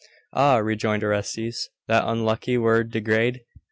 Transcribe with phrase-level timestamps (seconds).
[0.33, 3.41] 'Ah' rejoined Orestes, 'that unlucky word degrade!